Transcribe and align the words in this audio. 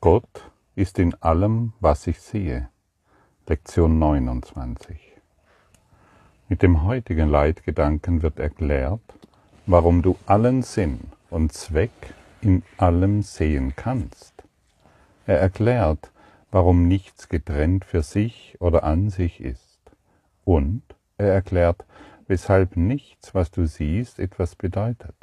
Gott 0.00 0.50
ist 0.74 0.98
in 0.98 1.14
allem, 1.22 1.72
was 1.80 2.06
ich 2.06 2.20
sehe. 2.20 2.68
Lektion 3.46 3.98
29. 3.98 4.98
Mit 6.48 6.62
dem 6.62 6.84
heutigen 6.84 7.30
Leitgedanken 7.30 8.20
wird 8.20 8.38
erklärt, 8.38 9.00
warum 9.64 10.02
du 10.02 10.18
allen 10.26 10.62
Sinn 10.62 11.00
und 11.30 11.54
Zweck 11.54 12.14
in 12.42 12.62
allem 12.76 13.22
sehen 13.22 13.72
kannst. 13.74 14.34
Er 15.24 15.40
erklärt, 15.40 16.12
warum 16.50 16.86
nichts 16.86 17.30
getrennt 17.30 17.86
für 17.86 18.02
sich 18.02 18.58
oder 18.60 18.84
an 18.84 19.08
sich 19.08 19.40
ist. 19.40 19.80
Und 20.44 20.82
er 21.16 21.32
erklärt, 21.32 21.86
weshalb 22.28 22.76
nichts, 22.76 23.34
was 23.34 23.50
du 23.50 23.66
siehst, 23.66 24.18
etwas 24.18 24.56
bedeutet. 24.56 25.16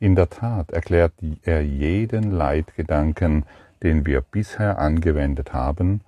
In 0.00 0.16
der 0.16 0.28
Tat 0.28 0.72
erklärt 0.72 1.14
er 1.44 1.62
jeden 1.62 2.32
Leitgedanken, 2.32 3.46
den 3.84 4.04
wir 4.06 4.22
bisher 4.22 4.78
angewendet 4.78 5.52
haben, 5.52 6.00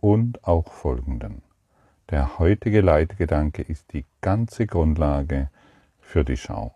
und 0.00 0.44
auch 0.44 0.70
folgenden. 0.70 1.40
Der 2.10 2.38
heutige 2.38 2.82
Leitgedanke 2.82 3.62
ist 3.62 3.94
die 3.94 4.04
ganze 4.20 4.66
Grundlage 4.66 5.48
für 5.98 6.24
die 6.24 6.36
Schau. 6.36 6.74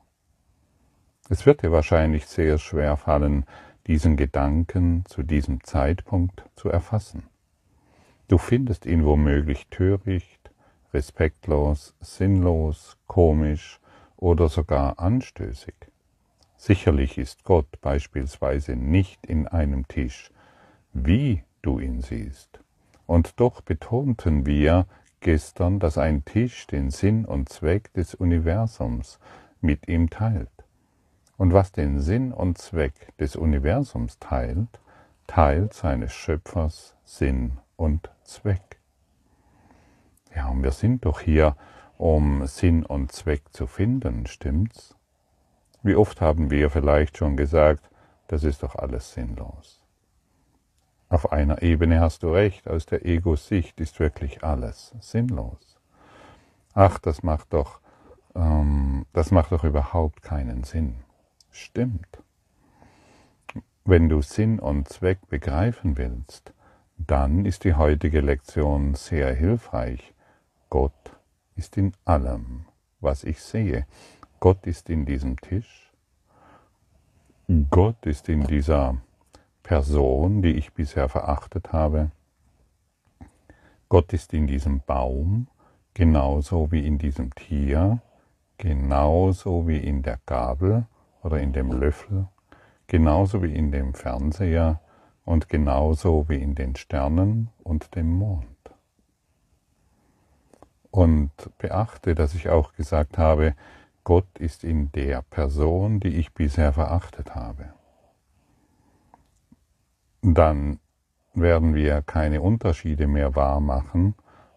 Es 1.29 1.45
wird 1.45 1.63
dir 1.63 1.71
wahrscheinlich 1.71 2.27
sehr 2.27 2.57
schwer 2.57 2.97
fallen, 2.97 3.45
diesen 3.87 4.17
Gedanken 4.17 5.05
zu 5.07 5.23
diesem 5.23 5.63
Zeitpunkt 5.63 6.43
zu 6.57 6.71
erfassen. 6.71 7.25
Du 8.29 8.39
findest 8.39 8.87
ihn 8.87 9.05
womöglich 9.05 9.67
töricht, 9.69 10.51
respektlos, 10.95 11.95
sinnlos, 12.01 12.97
komisch 13.07 13.79
oder 14.17 14.49
sogar 14.49 14.99
anstößig. 14.99 15.75
Sicherlich 16.57 17.19
ist 17.19 17.45
Gott 17.45 17.69
beispielsweise 17.83 18.75
nicht 18.75 19.27
in 19.27 19.47
einem 19.47 19.87
Tisch, 19.87 20.31
wie 20.93 21.45
du 21.63 21.79
ihn 21.79 22.01
siehst. 22.01 22.61
Und 23.07 23.41
doch 23.41 23.61
betonten 23.61 24.47
wir 24.47 24.87
gestern, 25.21 25.81
dass 25.81 25.99
ein 25.99 26.25
Tisch 26.25 26.67
den 26.67 26.91
Sinn 26.91 27.25
und 27.25 27.49
Zweck 27.49 27.93
des 27.95 28.15
Universums 28.15 29.19
mit 29.61 29.89
ihm 29.89 30.11
teilt. 30.11 30.51
Und 31.37 31.53
was 31.53 31.73
den 31.73 32.01
Sinn 32.01 32.33
und 32.33 32.59
Zweck 32.59 33.17
des 33.19 33.37
Universums 33.37 34.19
teilt, 34.19 34.81
teilt 35.27 35.73
seines 35.73 36.13
Schöpfers 36.13 36.97
Sinn 37.05 37.59
und 37.77 38.11
Zweck. 38.25 38.81
Ja, 40.35 40.49
und 40.49 40.63
wir 40.63 40.73
sind 40.73 41.05
doch 41.05 41.21
hier, 41.21 41.57
um 41.97 42.47
Sinn 42.47 42.85
und 42.85 43.13
Zweck 43.13 43.43
zu 43.53 43.67
finden, 43.67 44.27
stimmt's? 44.27 44.95
Wie 45.83 45.95
oft 45.95 46.21
haben 46.21 46.51
wir 46.51 46.71
vielleicht 46.71 47.17
schon 47.17 47.37
gesagt, 47.37 47.89
das 48.27 48.45
ist 48.45 48.63
doch 48.63 48.75
alles 48.75 49.13
sinnlos. 49.15 49.78
Auf 51.11 51.33
einer 51.33 51.63
Ebene 51.63 52.01
hast 52.01 52.23
du 52.23 52.33
recht, 52.33 52.69
aus 52.69 52.85
der 52.85 53.07
Ego-Sicht 53.07 53.81
ist 53.81 53.99
wirklich 53.99 54.45
alles 54.45 54.95
sinnlos. 55.01 55.79
Ach, 56.75 56.99
das 56.99 57.23
macht 57.23 57.55
doch, 57.55 57.81
ähm, 58.35 59.07
das 59.15 59.31
macht 59.31 59.53
doch 59.53 59.65
überhaupt 59.65 60.23
keinen 60.23 60.65
Sinn. 60.65 60.97
Stimmt. 61.51 62.23
Wenn 63.85 64.11
du 64.11 64.21
Sinn 64.21 64.59
und 64.59 64.89
Zweck 64.89 65.29
begreifen 65.29 65.97
willst, 65.97 66.53
dann 66.99 67.47
ist 67.47 67.65
die 67.65 67.75
heutige 67.75 68.21
Lektion 68.21 68.95
sehr 68.95 69.33
hilfreich. 69.33 70.15
Gott 70.69 70.93
ist 71.57 71.79
in 71.79 71.95
allem, 72.05 72.67
was 73.01 73.25
ich 73.25 73.41
sehe. 73.41 73.87
Gott 74.41 74.67
ist 74.67 74.91
in 74.91 75.07
diesem 75.07 75.39
Tisch. 75.41 75.91
Gott 77.71 78.05
ist 78.05 78.29
in 78.29 78.45
dieser 78.47 78.99
Person, 79.69 80.41
die 80.41 80.53
ich 80.53 80.73
bisher 80.73 81.11
verachtet 81.11 81.75
habe. 81.75 82.11
Gott 83.91 84.15
ist 84.15 84.33
in 84.33 84.47
diesem 84.47 84.81
Baum, 84.81 85.47
genauso 85.93 86.73
wie 86.73 86.87
in 86.87 86.97
diesem 86.97 87.35
Tier, 87.35 88.01
genauso 88.57 89.69
wie 89.69 89.77
in 89.77 90.01
der 90.03 90.21
Gabel 90.25 90.87
oder 91.23 91.39
in 91.41 91.53
dem 91.53 91.71
Löffel, 91.71 92.29
genauso 92.87 93.43
wie 93.43 93.55
in 93.55 93.71
dem 93.71 93.93
Fernseher 93.93 94.81
und 95.27 95.51
genauso 95.51 96.31
wie 96.31 96.41
in 96.41 96.55
den 96.55 96.75
Sternen 96.75 97.51
und 97.63 97.95
dem 97.95 98.11
Mond. 98.11 98.47
Und 100.91 101.31
beachte, 101.59 102.15
dass 102.15 102.35
ich 102.35 102.49
auch 102.49 102.73
gesagt 102.73 103.19
habe, 103.19 103.55
Gott 104.03 104.39
ist 104.39 104.65
in 104.65 104.91
der 104.93 105.21
Person, 105.21 106.01
die 106.01 106.17
ich 106.17 106.33
bisher 106.33 106.73
verachtet 106.73 107.35
habe. 107.35 107.75
Dann 110.23 110.81
werden 111.35 111.75
wir 111.75 112.03
keine 112.03 112.41
Unterschiede 112.41 113.07
mehr 113.07 113.37
wahrmachen, 113.37 114.15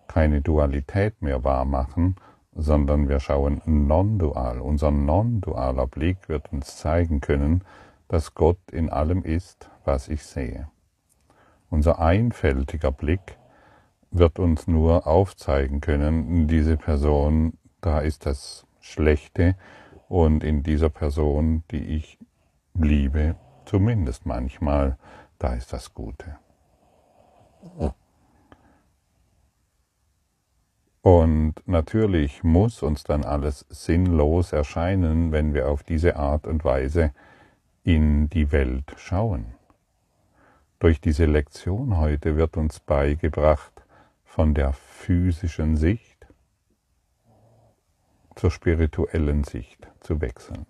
keine 0.08 0.42
Dualität 0.42 1.22
mehr 1.22 1.44
wahrmachen, 1.44 2.16
sondern 2.54 3.08
wir 3.08 3.20
schauen 3.20 3.62
non-dual. 3.66 4.60
Unser 4.60 4.92
non-dualer 4.92 5.88
Blick 5.88 6.28
wird 6.28 6.52
uns 6.52 6.78
zeigen 6.78 7.22
können, 7.22 7.64
dass 8.08 8.36
Gott 8.36 8.60
in 8.72 8.90
allem 8.90 9.24
ist, 9.24 9.70
was 9.86 10.10
ich 10.10 10.24
sehe. 10.24 10.68
Unser 11.70 12.00
einfältiger 12.00 12.92
Blick 12.92 13.38
wird 14.12 14.40
uns 14.40 14.68
nur 14.68 15.08
aufzeigen 15.08 15.80
können, 15.80 16.48
diese 16.48 16.76
Person, 16.76 17.54
da 17.80 18.00
ist 18.00 18.26
das 18.26 18.66
Schlechte 18.82 19.56
und 20.10 20.44
in 20.44 20.64
dieser 20.64 20.90
Person, 20.90 21.64
die 21.72 21.96
ich 21.96 22.18
liebe, 22.74 23.36
zumindest 23.66 24.26
manchmal, 24.26 24.98
da 25.42 25.54
ist 25.54 25.74
das 25.74 25.94
Gute. 25.94 26.38
Und 31.02 31.56
natürlich 31.66 32.44
muss 32.44 32.84
uns 32.84 33.04
dann 33.04 33.24
alles 33.24 33.66
sinnlos 33.70 34.54
erscheinen, 34.54 35.32
wenn 35.32 35.54
wir 35.54 35.70
auf 35.70 35.84
diese 35.84 36.16
Art 36.16 36.46
und 36.46 36.64
Weise 36.64 37.12
in 37.84 38.30
die 38.30 38.52
Welt 38.52 38.94
schauen. 38.98 39.56
Durch 40.78 41.02
diese 41.02 41.26
Lektion 41.26 41.98
heute 41.98 42.36
wird 42.36 42.58
uns 42.58 42.80
beigebracht, 42.80 43.74
von 44.24 44.54
der 44.54 44.74
physischen 44.74 45.76
Sicht 45.76 46.28
zur 48.36 48.52
spirituellen 48.52 49.44
Sicht 49.44 49.88
zu 50.00 50.22
wechseln. 50.22 50.66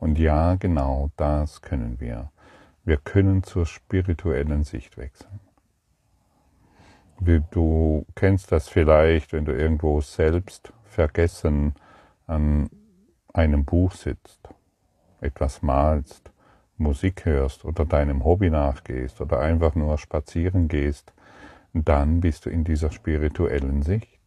Und 0.00 0.18
ja, 0.18 0.56
genau 0.56 1.10
das 1.16 1.62
können 1.62 1.98
wir. 1.98 2.30
Wir 2.88 2.96
können 2.96 3.42
zur 3.42 3.66
spirituellen 3.66 4.64
Sicht 4.64 4.96
wechseln. 4.96 5.40
Du 7.50 8.06
kennst 8.14 8.50
das 8.50 8.70
vielleicht, 8.70 9.34
wenn 9.34 9.44
du 9.44 9.52
irgendwo 9.52 10.00
selbst 10.00 10.72
vergessen 10.84 11.74
an 12.26 12.70
einem 13.34 13.66
Buch 13.66 13.92
sitzt, 13.92 14.48
etwas 15.20 15.60
malst, 15.60 16.30
Musik 16.78 17.26
hörst 17.26 17.66
oder 17.66 17.84
deinem 17.84 18.24
Hobby 18.24 18.48
nachgehst 18.48 19.20
oder 19.20 19.40
einfach 19.40 19.74
nur 19.74 19.98
spazieren 19.98 20.68
gehst, 20.68 21.12
dann 21.74 22.22
bist 22.22 22.46
du 22.46 22.50
in 22.50 22.64
dieser 22.64 22.90
spirituellen 22.90 23.82
Sicht 23.82 24.18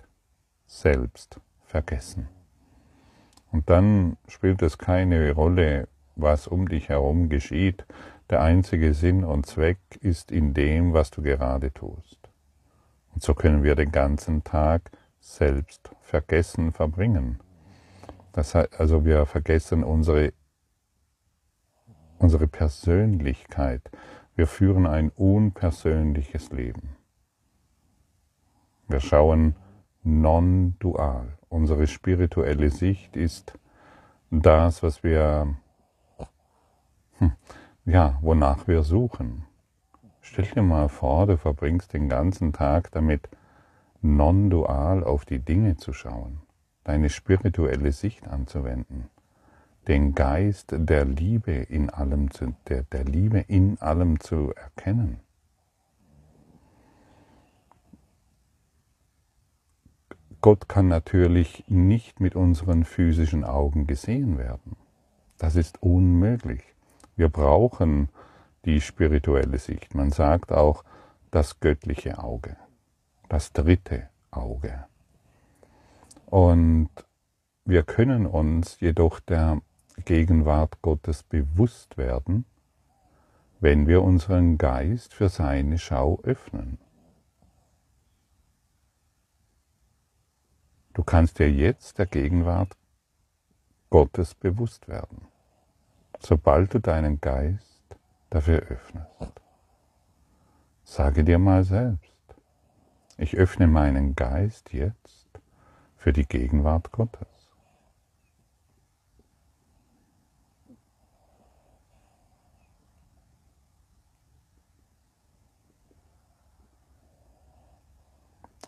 selbst 0.68 1.40
vergessen. 1.64 2.28
Und 3.52 3.72
dann 3.72 4.18
spielt 4.28 4.62
es 4.62 4.78
keine 4.78 5.32
Rolle, 5.32 5.88
was 6.16 6.46
um 6.46 6.70
dich 6.70 6.90
herum 6.90 7.30
geschieht. 7.30 7.86
Der 8.32 8.42
einzige 8.42 8.94
Sinn 8.94 9.24
und 9.24 9.46
Zweck 9.46 9.78
ist 10.00 10.32
in 10.32 10.54
dem, 10.54 10.94
was 10.94 11.12
du 11.12 11.22
gerade 11.22 11.72
tust. 11.74 12.18
Und 13.14 13.22
so 13.22 13.34
können 13.34 13.62
wir 13.62 13.76
den 13.76 13.92
ganzen 13.92 14.44
Tag 14.44 14.90
selbst 15.20 15.92
vergessen 16.02 16.72
verbringen. 16.72 17.40
Das 18.32 18.56
heißt, 18.56 18.80
also 18.80 19.04
wir 19.04 19.26
vergessen 19.26 19.84
unsere, 19.84 20.32
unsere 22.20 22.48
Persönlichkeit. 22.48 23.92
Wir 24.36 24.48
führen 24.48 24.88
ein 24.88 25.10
unpersönliches 25.10 26.52
Leben. 26.52 26.96
Wir 28.88 29.02
schauen 29.02 29.56
non-dual. 30.04 31.38
Unsere 31.50 31.86
spirituelle 31.86 32.70
Sicht 32.70 33.18
ist 33.18 33.60
das, 34.30 34.82
was 34.84 35.04
wir, 35.04 35.54
hm, 37.18 37.34
ja, 37.86 38.18
wonach 38.22 38.68
wir 38.68 38.84
suchen. 38.84 39.46
Stell 40.22 40.46
dir 40.46 40.62
mal 40.62 40.88
vor, 40.88 41.28
du 41.28 41.38
verbringst 41.38 41.94
den 41.94 42.08
ganzen 42.10 42.54
Tag 42.54 42.92
damit, 42.92 43.28
non-dual 44.02 45.04
auf 45.04 45.26
die 45.26 45.40
Dinge 45.40 45.78
zu 45.78 45.94
schauen, 45.94 46.42
deine 46.84 47.10
spirituelle 47.10 47.92
Sicht 47.92 48.28
anzuwenden, 48.28 49.10
den 49.88 50.16
Geist 50.16 50.74
der 50.76 51.06
Liebe 51.06 51.52
in 51.52 51.90
allem 51.90 52.32
zu, 52.32 52.56
der, 52.68 52.84
der 52.84 53.04
Liebe 53.04 53.40
in 53.40 53.80
allem 53.80 54.20
zu 54.20 54.54
erkennen. 54.56 55.20
Gott 60.42 60.68
kann 60.68 60.88
natürlich 60.88 61.64
nicht 61.68 62.20
mit 62.20 62.36
unseren 62.36 62.84
physischen 62.84 63.44
Augen 63.44 63.86
gesehen 63.86 64.40
werden. 64.40 64.76
Das 65.38 65.56
ist 65.56 65.84
unmöglich. 65.84 66.71
Wir 67.16 67.30
brauchen 67.30 68.10
die 68.66 68.82
spirituelle 68.82 69.58
Sicht. 69.58 69.96
Man 69.96 70.12
sagt 70.12 70.52
auch 70.52 70.84
das 71.32 71.60
göttliche 71.60 72.20
Auge, 72.20 72.58
das 73.30 73.54
dritte 73.54 74.10
Auge. 74.32 74.86
Und 76.26 76.90
wir 77.66 77.84
können 77.84 78.26
uns 78.26 78.80
jedoch 78.80 79.20
der 79.20 79.62
Gegenwart 80.06 80.82
Gottes 80.82 81.24
bewusst 81.24 81.98
werden, 81.98 82.46
wenn 83.60 83.88
wir 83.88 84.02
unseren 84.02 84.58
Geist 84.58 85.14
für 85.14 85.30
seine 85.30 85.78
Schau 85.78 86.20
öffnen. 86.24 86.80
Du 90.94 91.04
kannst 91.04 91.40
dir 91.40 91.50
jetzt 91.50 92.00
der 92.00 92.06
Gegenwart 92.06 92.76
Gottes 93.90 94.36
bewusst 94.36 94.88
werden, 94.88 95.28
sobald 96.22 96.74
du 96.74 96.80
deinen 96.80 97.20
Geist 97.20 97.98
dafür 98.30 98.60
öffnest. 98.60 99.42
Sage 100.84 101.24
dir 101.24 101.40
mal 101.40 101.64
selbst, 101.64 102.36
ich 103.18 103.36
öffne 103.38 103.68
meinen 103.68 104.16
Geist 104.16 104.74
jetzt 104.74 105.28
für 105.98 106.14
die 106.14 106.26
Gegenwart 106.26 106.92
Gottes. 106.92 107.28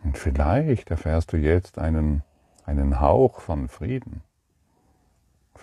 Und 0.03 0.17
vielleicht 0.17 0.91
erfährst 0.91 1.31
du 1.33 1.37
jetzt 1.37 1.79
einen, 1.79 2.23
einen 2.65 2.99
Hauch 2.99 3.39
von 3.39 3.69
Frieden. 3.69 4.21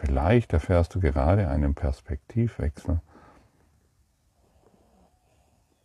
Vielleicht 0.01 0.55
erfährst 0.55 0.95
du 0.95 1.01
gerade 1.01 1.49
einen 1.49 1.75
Perspektivwechsel. 1.75 3.03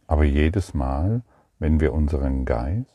Aber 0.07 0.23
jedes 0.23 0.73
Mal, 0.73 1.21
wenn 1.59 1.81
wir 1.81 1.91
unseren 1.91 2.45
Geist 2.45 2.87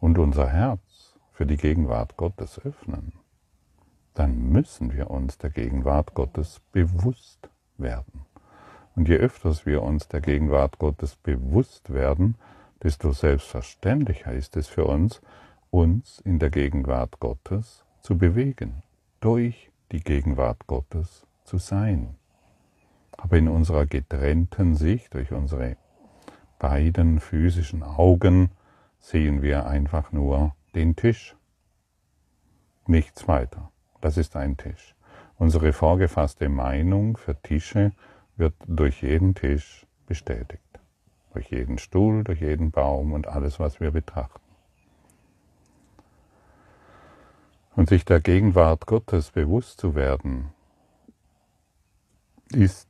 und 0.00 0.18
unser 0.18 0.48
Herz 0.48 1.14
für 1.32 1.44
die 1.44 1.58
Gegenwart 1.58 2.16
Gottes 2.16 2.58
öffnen, 2.58 3.12
dann 4.14 4.50
müssen 4.50 4.94
wir 4.94 5.10
uns 5.10 5.36
der 5.36 5.50
Gegenwart 5.50 6.14
Gottes 6.14 6.62
bewusst 6.72 7.50
werden. 7.76 8.24
Und 8.96 9.08
je 9.08 9.16
öfters 9.16 9.66
wir 9.66 9.82
uns 9.82 10.08
der 10.08 10.22
Gegenwart 10.22 10.78
Gottes 10.78 11.16
bewusst 11.16 11.92
werden, 11.92 12.36
desto 12.82 13.12
selbstverständlicher 13.12 14.32
ist 14.32 14.56
es 14.56 14.68
für 14.68 14.86
uns, 14.86 15.20
uns 15.70 16.18
in 16.20 16.38
der 16.38 16.48
Gegenwart 16.48 17.20
Gottes 17.20 17.84
zu 18.00 18.16
bewegen, 18.16 18.82
durch 19.20 19.70
die 19.92 20.00
Gegenwart 20.00 20.66
Gottes 20.66 21.26
zu 21.44 21.58
sein. 21.58 22.16
Aber 23.16 23.36
in 23.36 23.48
unserer 23.48 23.86
getrennten 23.86 24.74
Sicht, 24.74 25.14
durch 25.14 25.32
unsere 25.32 25.76
beiden 26.58 27.20
physischen 27.20 27.82
Augen, 27.82 28.50
sehen 28.98 29.42
wir 29.42 29.66
einfach 29.66 30.12
nur 30.12 30.54
den 30.74 30.96
Tisch. 30.96 31.36
Nichts 32.86 33.28
weiter. 33.28 33.70
Das 34.00 34.16
ist 34.16 34.36
ein 34.36 34.56
Tisch. 34.56 34.94
Unsere 35.36 35.72
vorgefasste 35.72 36.48
Meinung 36.48 37.16
für 37.16 37.40
Tische 37.40 37.92
wird 38.36 38.54
durch 38.66 39.02
jeden 39.02 39.34
Tisch 39.34 39.86
bestätigt. 40.06 40.62
Durch 41.32 41.50
jeden 41.50 41.78
Stuhl, 41.78 42.24
durch 42.24 42.40
jeden 42.40 42.70
Baum 42.70 43.12
und 43.12 43.28
alles, 43.28 43.60
was 43.60 43.80
wir 43.80 43.90
betrachten. 43.90 44.49
Und 47.76 47.88
sich 47.88 48.04
der 48.04 48.20
Gegenwart 48.20 48.86
Gottes 48.86 49.30
bewusst 49.30 49.80
zu 49.80 49.94
werden, 49.94 50.52
ist 52.52 52.88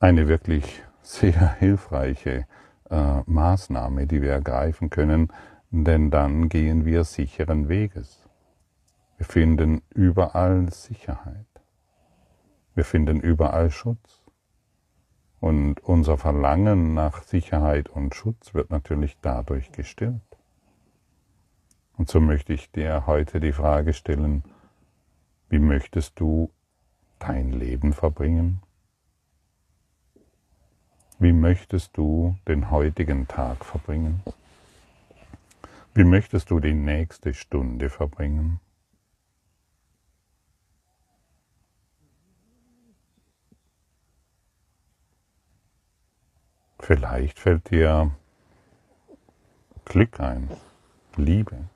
eine 0.00 0.28
wirklich 0.28 0.82
sehr 1.02 1.54
hilfreiche 1.54 2.46
äh, 2.90 3.20
Maßnahme, 3.26 4.06
die 4.06 4.22
wir 4.22 4.32
ergreifen 4.32 4.90
können, 4.90 5.32
denn 5.70 6.10
dann 6.10 6.48
gehen 6.48 6.84
wir 6.84 7.04
sicheren 7.04 7.68
Weges. 7.68 8.28
Wir 9.18 9.26
finden 9.26 9.82
überall 9.90 10.70
Sicherheit. 10.72 11.46
Wir 12.74 12.84
finden 12.84 13.20
überall 13.20 13.70
Schutz. 13.70 14.22
Und 15.40 15.80
unser 15.80 16.16
Verlangen 16.16 16.94
nach 16.94 17.22
Sicherheit 17.22 17.88
und 17.88 18.14
Schutz 18.14 18.54
wird 18.54 18.70
natürlich 18.70 19.18
dadurch 19.20 19.72
gestillt. 19.72 20.27
Und 21.98 22.08
so 22.08 22.20
möchte 22.20 22.52
ich 22.52 22.70
dir 22.70 23.06
heute 23.06 23.40
die 23.40 23.52
Frage 23.52 23.92
stellen, 23.92 24.44
wie 25.48 25.58
möchtest 25.58 26.20
du 26.20 26.52
dein 27.18 27.50
Leben 27.50 27.92
verbringen? 27.92 28.62
Wie 31.18 31.32
möchtest 31.32 31.96
du 31.96 32.38
den 32.46 32.70
heutigen 32.70 33.26
Tag 33.26 33.64
verbringen? 33.64 34.22
Wie 35.92 36.04
möchtest 36.04 36.50
du 36.52 36.60
die 36.60 36.74
nächste 36.74 37.34
Stunde 37.34 37.90
verbringen? 37.90 38.60
Vielleicht 46.78 47.40
fällt 47.40 47.70
dir 47.70 48.12
Glück 49.84 50.20
ein, 50.20 50.48
Liebe. 51.16 51.68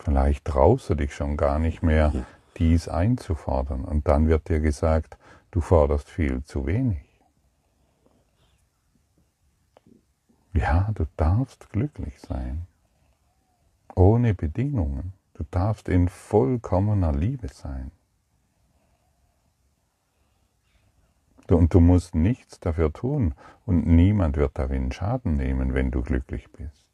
Vielleicht 0.00 0.46
traust 0.46 0.88
du 0.88 0.94
dich 0.94 1.14
schon 1.14 1.36
gar 1.36 1.58
nicht 1.58 1.82
mehr, 1.82 2.12
dies 2.56 2.88
einzufordern. 2.88 3.84
Und 3.84 4.08
dann 4.08 4.28
wird 4.28 4.48
dir 4.48 4.60
gesagt, 4.60 5.18
du 5.50 5.60
forderst 5.60 6.08
viel 6.08 6.42
zu 6.42 6.66
wenig. 6.66 7.04
Ja, 10.52 10.90
du 10.94 11.06
darfst 11.16 11.70
glücklich 11.70 12.18
sein. 12.20 12.66
Ohne 13.94 14.34
Bedingungen. 14.34 15.12
Du 15.34 15.44
darfst 15.50 15.88
in 15.88 16.08
vollkommener 16.08 17.12
Liebe 17.12 17.48
sein. 17.48 17.90
Und 21.48 21.74
du 21.74 21.80
musst 21.80 22.14
nichts 22.14 22.60
dafür 22.60 22.92
tun 22.92 23.34
und 23.66 23.86
niemand 23.86 24.36
wird 24.36 24.58
darin 24.58 24.92
Schaden 24.92 25.36
nehmen, 25.36 25.74
wenn 25.74 25.90
du 25.90 26.02
glücklich 26.02 26.50
bist. 26.52 26.89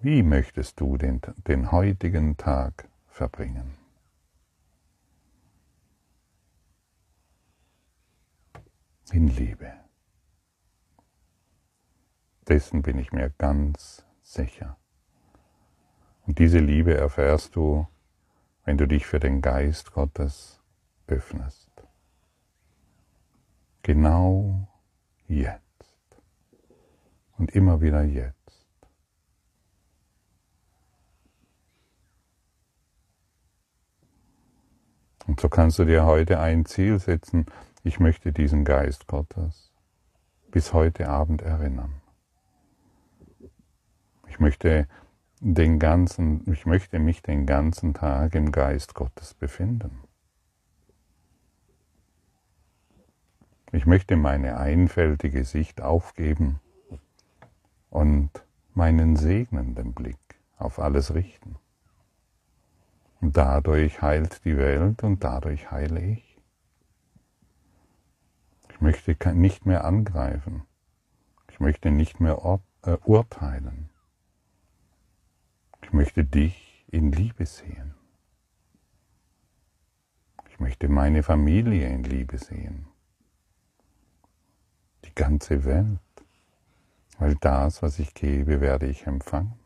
Wie 0.00 0.22
möchtest 0.22 0.78
du 0.78 0.96
den, 0.96 1.20
den 1.48 1.72
heutigen 1.72 2.36
Tag 2.36 2.88
verbringen? 3.08 3.74
In 9.10 9.26
Liebe. 9.26 9.72
Dessen 12.46 12.82
bin 12.82 12.98
ich 12.98 13.10
mir 13.10 13.30
ganz 13.38 14.04
sicher. 14.22 14.76
Und 16.26 16.38
diese 16.38 16.60
Liebe 16.60 16.96
erfährst 16.96 17.56
du, 17.56 17.88
wenn 18.64 18.78
du 18.78 18.86
dich 18.86 19.04
für 19.04 19.18
den 19.18 19.40
Geist 19.42 19.92
Gottes 19.92 20.62
öffnest. 21.08 21.72
Genau 23.82 24.68
jetzt. 25.26 25.62
Und 27.36 27.50
immer 27.50 27.80
wieder 27.80 28.04
jetzt. 28.04 28.37
Und 35.28 35.40
so 35.40 35.50
kannst 35.50 35.78
du 35.78 35.84
dir 35.84 36.06
heute 36.06 36.40
ein 36.40 36.64
Ziel 36.64 36.98
setzen, 36.98 37.44
ich 37.84 38.00
möchte 38.00 38.32
diesen 38.32 38.64
Geist 38.64 39.06
Gottes 39.06 39.70
bis 40.50 40.72
heute 40.72 41.10
Abend 41.10 41.42
erinnern. 41.42 42.00
Ich 44.26 44.40
möchte 44.40 44.88
den 45.40 45.78
ganzen, 45.78 46.50
ich 46.50 46.64
möchte 46.64 46.98
mich 46.98 47.20
den 47.20 47.44
ganzen 47.44 47.92
Tag 47.92 48.34
im 48.34 48.50
Geist 48.52 48.94
Gottes 48.94 49.34
befinden. 49.34 49.98
Ich 53.70 53.84
möchte 53.84 54.16
meine 54.16 54.56
einfältige 54.56 55.44
Sicht 55.44 55.82
aufgeben 55.82 56.58
und 57.90 58.30
meinen 58.72 59.16
segnenden 59.16 59.92
Blick 59.92 60.16
auf 60.56 60.78
alles 60.78 61.12
richten. 61.14 61.56
Und 63.20 63.36
dadurch 63.36 64.00
heilt 64.00 64.44
die 64.44 64.56
Welt 64.56 65.02
und 65.02 65.24
dadurch 65.24 65.70
heile 65.70 66.00
ich. 66.00 66.40
Ich 68.70 68.80
möchte 68.80 69.16
nicht 69.34 69.66
mehr 69.66 69.84
angreifen. 69.84 70.62
Ich 71.50 71.58
möchte 71.58 71.90
nicht 71.90 72.20
mehr 72.20 72.60
äh, 72.82 72.96
urteilen. 73.04 73.90
Ich 75.82 75.92
möchte 75.92 76.24
dich 76.24 76.86
in 76.90 77.10
Liebe 77.10 77.44
sehen. 77.44 77.94
Ich 80.48 80.60
möchte 80.60 80.88
meine 80.88 81.22
Familie 81.22 81.88
in 81.88 82.04
Liebe 82.04 82.38
sehen 82.38 82.88
ganze 85.18 85.64
Welt, 85.64 85.98
weil 87.18 87.34
das, 87.40 87.82
was 87.82 87.98
ich 87.98 88.14
gebe, 88.14 88.60
werde 88.60 88.86
ich 88.86 89.06
empfangen. 89.06 89.58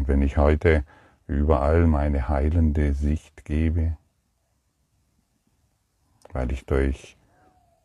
Und 0.00 0.08
wenn 0.08 0.22
ich 0.22 0.38
heute 0.38 0.82
überall 1.26 1.86
meine 1.86 2.30
heilende 2.30 2.94
Sicht 2.94 3.44
gebe, 3.44 3.98
weil 6.32 6.50
ich 6.52 6.64
durch 6.64 7.18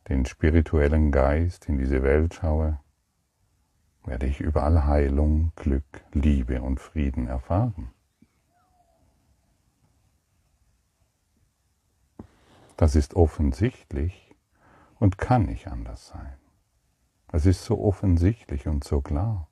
den 0.07 0.25
spirituellen 0.25 1.11
Geist 1.11 1.67
in 1.67 1.77
diese 1.77 2.03
Welt 2.03 2.35
schaue, 2.35 2.79
werde 4.05 4.27
ich 4.27 4.39
überall 4.39 4.85
Heilung, 4.85 5.51
Glück, 5.57 6.05
Liebe 6.13 6.61
und 6.61 6.79
Frieden 6.79 7.27
erfahren. 7.27 7.91
Das 12.77 12.95
ist 12.95 13.15
offensichtlich 13.15 14.33
und 14.99 15.17
kann 15.17 15.47
nicht 15.47 15.67
anders 15.67 16.07
sein. 16.07 16.37
Es 17.33 17.45
ist 17.45 17.65
so 17.65 17.83
offensichtlich 17.83 18.67
und 18.69 18.85
so 18.85 19.01
klar. 19.01 19.49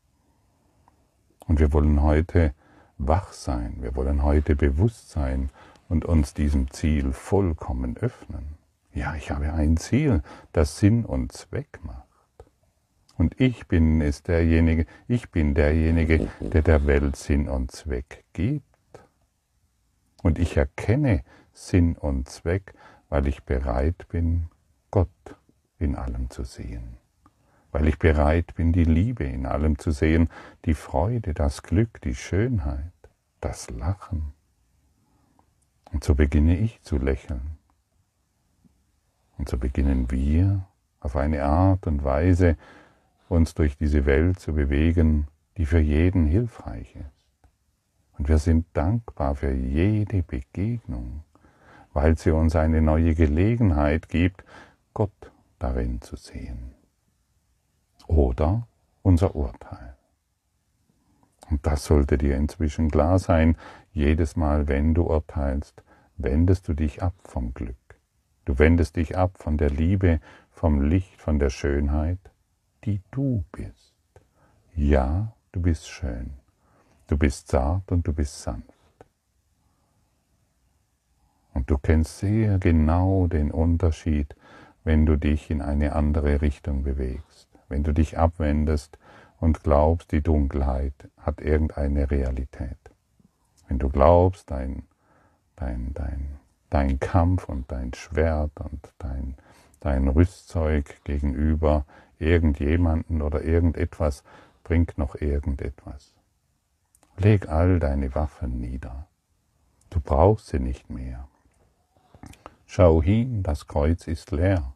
Und 1.47 1.59
wir 1.59 1.73
wollen 1.73 2.01
heute 2.01 2.53
wach 2.97 3.33
sein, 3.33 3.77
wir 3.81 3.95
wollen 3.95 4.23
heute 4.23 4.55
bewusst 4.55 5.09
sein 5.09 5.50
und 5.89 6.05
uns 6.05 6.33
diesem 6.33 6.71
Ziel 6.71 7.12
vollkommen 7.12 7.97
öffnen. 7.97 8.57
Ja, 8.93 9.15
ich 9.15 9.31
habe 9.31 9.51
ein 9.53 9.77
Ziel, 9.77 10.21
das 10.51 10.77
Sinn 10.77 11.03
und 11.03 11.31
Zweck 11.31 11.79
macht. 11.83 12.03
Und 13.17 13.39
ich 13.39 13.67
bin 13.67 14.01
es 14.01 14.23
derjenige, 14.23 14.85
ich 15.07 15.31
bin 15.31 15.53
derjenige, 15.53 16.29
der 16.39 16.62
der 16.62 16.85
Welt 16.85 17.15
Sinn 17.15 17.47
und 17.47 17.71
Zweck 17.71 18.23
gibt. 18.33 18.63
Und 20.21 20.39
ich 20.39 20.57
erkenne 20.57 21.23
Sinn 21.53 21.95
und 21.95 22.29
Zweck, 22.29 22.73
weil 23.09 23.27
ich 23.27 23.43
bereit 23.43 24.07
bin, 24.09 24.50
Gott 24.89 25.09
in 25.79 25.95
allem 25.95 26.29
zu 26.29 26.43
sehen. 26.43 26.97
Weil 27.73 27.87
ich 27.87 27.97
bereit 27.97 28.53
bin, 28.55 28.71
die 28.71 28.83
Liebe 28.83 29.23
in 29.25 29.47
allem 29.47 29.79
zu 29.79 29.91
sehen, 29.91 30.29
die 30.65 30.75
Freude, 30.75 31.33
das 31.33 31.63
Glück, 31.63 31.99
die 32.01 32.15
Schönheit, 32.15 32.93
das 33.41 33.69
Lachen. 33.71 34.33
Und 35.91 36.03
so 36.03 36.13
beginne 36.13 36.55
ich 36.57 36.81
zu 36.83 36.97
lächeln. 36.97 37.57
Und 39.37 39.49
so 39.49 39.57
beginnen 39.57 40.11
wir 40.11 40.65
auf 40.99 41.15
eine 41.15 41.43
Art 41.43 41.87
und 41.87 42.03
Weise 42.03 42.57
uns 43.27 43.55
durch 43.55 43.75
diese 43.75 44.05
Welt 44.05 44.39
zu 44.39 44.53
bewegen, 44.53 45.27
die 45.57 45.65
für 45.65 45.79
jeden 45.79 46.27
hilfreich 46.27 46.95
ist. 46.95 47.49
Und 48.19 48.27
wir 48.27 48.37
sind 48.37 48.67
dankbar 48.73 49.35
für 49.35 49.51
jede 49.51 50.21
Begegnung, 50.21 51.23
weil 51.91 52.17
sie 52.19 52.31
uns 52.31 52.55
eine 52.55 52.81
neue 52.81 53.15
Gelegenheit 53.15 54.09
gibt, 54.09 54.43
Gott 54.93 55.31
darin 55.57 56.01
zu 56.01 56.15
sehen. 56.15 56.72
Oder 58.07 58.67
unser 59.01 59.36
Urteil. 59.36 59.95
Und 61.50 61.65
das 61.65 61.86
sollte 61.86 62.17
dir 62.17 62.36
inzwischen 62.38 62.89
klar 62.89 63.19
sein, 63.19 63.57
jedes 63.91 64.36
Mal, 64.36 64.67
wenn 64.67 64.93
du 64.93 65.03
urteilst, 65.03 65.83
wendest 66.17 66.67
du 66.67 66.74
dich 66.74 67.03
ab 67.03 67.13
vom 67.24 67.53
Glück. 67.53 67.75
Du 68.45 68.60
wendest 68.60 68.95
dich 68.95 69.17
ab 69.17 69.38
von 69.38 69.57
der 69.57 69.69
Liebe, 69.69 70.19
vom 70.51 70.81
Licht, 70.81 71.22
von 71.22 71.39
der 71.39 71.50
Schönheit, 71.50 72.19
die 72.83 73.01
du 73.12 73.43
bist. 73.51 73.93
Ja, 74.75 75.33
du 75.51 75.62
bist 75.62 75.88
schön. 75.88 76.31
Du 77.07 77.17
bist 77.17 77.48
zart 77.48 77.91
und 77.91 78.07
du 78.07 78.13
bist 78.13 78.41
sanft. 78.41 78.69
Und 81.53 81.69
du 81.69 81.77
kennst 81.77 82.19
sehr 82.19 82.57
genau 82.57 83.27
den 83.27 83.51
Unterschied, 83.51 84.36
wenn 84.83 85.05
du 85.05 85.17
dich 85.17 85.50
in 85.50 85.62
eine 85.62 85.93
andere 85.93 86.41
Richtung 86.41 86.83
bewegst, 86.83 87.32
wenn 87.73 87.81
du 87.81 87.91
dich 87.91 88.19
abwendest 88.19 88.99
und 89.39 89.63
glaubst, 89.63 90.11
die 90.11 90.21
Dunkelheit 90.21 90.93
hat 91.17 91.41
irgendeine 91.41 92.11
Realität. 92.11 92.77
Wenn 93.67 93.79
du 93.79 93.89
glaubst, 93.89 94.51
dein, 94.51 94.83
dein, 95.55 95.91
dein, 95.95 96.37
dein 96.69 96.99
Kampf 96.99 97.49
und 97.49 97.71
dein 97.71 97.91
Schwert 97.95 98.51
und 98.59 98.93
dein, 98.99 99.37
dein 99.79 100.07
Rüstzeug 100.07 101.03
gegenüber 101.03 101.87
irgendjemanden 102.19 103.23
oder 103.23 103.41
irgendetwas 103.43 104.23
bringt 104.63 104.99
noch 104.99 105.15
irgendetwas. 105.15 106.13
Leg 107.17 107.49
all 107.49 107.79
deine 107.79 108.13
Waffen 108.13 108.59
nieder. 108.59 109.07
Du 109.89 109.99
brauchst 109.99 110.45
sie 110.49 110.59
nicht 110.59 110.91
mehr. 110.91 111.27
Schau 112.67 113.01
hin, 113.01 113.41
das 113.41 113.67
Kreuz 113.67 114.05
ist 114.05 114.29
leer. 114.29 114.75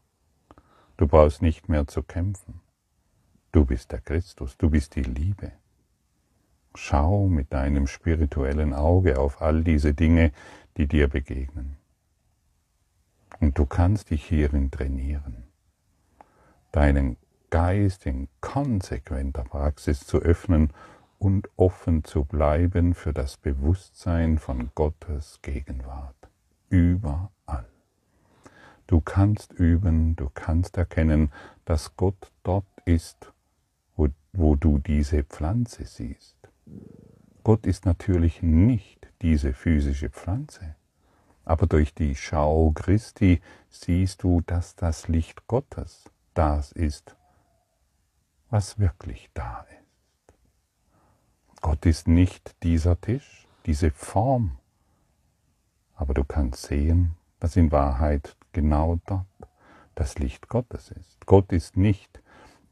Du 0.97 1.05
brauchst 1.05 1.43
nicht 1.43 1.69
mehr 1.69 1.85
zu 1.85 2.01
kämpfen. 2.01 2.59
Du 3.57 3.65
bist 3.65 3.91
der 3.91 4.01
Christus, 4.01 4.55
du 4.55 4.69
bist 4.69 4.95
die 4.95 5.01
Liebe. 5.01 5.51
Schau 6.75 7.27
mit 7.27 7.51
deinem 7.51 7.87
spirituellen 7.87 8.71
Auge 8.71 9.17
auf 9.17 9.41
all 9.41 9.63
diese 9.63 9.95
Dinge, 9.95 10.31
die 10.77 10.85
dir 10.85 11.07
begegnen. 11.07 11.75
Und 13.39 13.57
du 13.57 13.65
kannst 13.65 14.11
dich 14.11 14.23
hierin 14.23 14.69
trainieren, 14.69 15.47
deinen 16.71 17.17
Geist 17.49 18.05
in 18.05 18.27
konsequenter 18.41 19.43
Praxis 19.43 20.05
zu 20.05 20.19
öffnen 20.19 20.71
und 21.17 21.49
offen 21.55 22.03
zu 22.03 22.25
bleiben 22.25 22.93
für 22.93 23.11
das 23.11 23.37
Bewusstsein 23.37 24.37
von 24.37 24.69
Gottes 24.75 25.39
Gegenwart. 25.41 26.29
Überall. 26.69 27.65
Du 28.85 29.01
kannst 29.01 29.51
üben, 29.53 30.15
du 30.15 30.29
kannst 30.31 30.77
erkennen, 30.77 31.31
dass 31.65 31.97
Gott 31.97 32.31
dort 32.43 32.67
ist, 32.85 33.33
wo, 33.97 34.07
wo 34.31 34.55
du 34.55 34.77
diese 34.77 35.23
Pflanze 35.23 35.85
siehst. 35.85 36.37
Gott 37.43 37.65
ist 37.65 37.85
natürlich 37.85 38.41
nicht 38.41 39.07
diese 39.21 39.53
physische 39.53 40.09
Pflanze, 40.09 40.75
aber 41.43 41.65
durch 41.67 41.93
die 41.93 42.15
Schau 42.15 42.71
Christi 42.71 43.41
siehst 43.69 44.23
du, 44.23 44.41
dass 44.41 44.75
das 44.75 45.07
Licht 45.07 45.47
Gottes 45.47 46.05
das 46.33 46.71
ist, 46.71 47.15
was 48.49 48.79
wirklich 48.79 49.29
da 49.33 49.61
ist. 49.61 50.37
Gott 51.61 51.85
ist 51.85 52.07
nicht 52.07 52.55
dieser 52.63 52.99
Tisch, 53.01 53.47
diese 53.65 53.91
Form, 53.91 54.59
aber 55.95 56.13
du 56.13 56.23
kannst 56.23 56.63
sehen, 56.63 57.15
dass 57.39 57.55
in 57.55 57.71
Wahrheit 57.71 58.35
genau 58.51 58.99
dort 59.05 59.25
das 59.95 60.19
Licht 60.19 60.47
Gottes 60.47 60.91
ist. 60.91 61.25
Gott 61.25 61.51
ist 61.51 61.75
nicht 61.75 62.21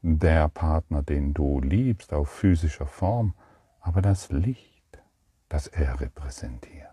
der 0.06 0.48
Partner, 0.48 1.02
den 1.02 1.34
du 1.34 1.60
liebst 1.60 2.12
auf 2.12 2.30
physischer 2.30 2.86
Form, 2.86 3.34
aber 3.80 4.02
das 4.02 4.30
Licht, 4.30 5.02
das 5.48 5.66
er 5.66 6.00
repräsentiert. 6.00 6.86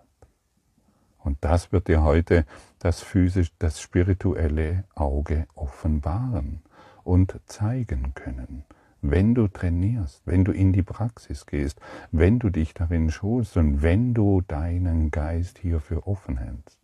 Und 1.19 1.37
das 1.41 1.71
wird 1.71 1.87
dir 1.87 2.03
heute 2.03 2.45
das 2.79 3.01
physisch, 3.01 3.51
das 3.59 3.79
spirituelle 3.79 4.85
Auge 4.95 5.47
offenbaren 5.53 6.63
und 7.03 7.39
zeigen 7.45 8.13
können, 8.15 8.65
wenn 9.01 9.35
du 9.35 9.47
trainierst, 9.47 10.23
wenn 10.25 10.43
du 10.43 10.51
in 10.51 10.73
die 10.73 10.83
Praxis 10.83 11.45
gehst, 11.45 11.79
wenn 12.11 12.39
du 12.39 12.49
dich 12.49 12.73
darin 12.73 13.11
schulst 13.11 13.57
und 13.57 13.83
wenn 13.83 14.15
du 14.15 14.41
deinen 14.41 15.11
Geist 15.11 15.59
hierfür 15.59 16.07
offen 16.07 16.37
hältst. 16.37 16.79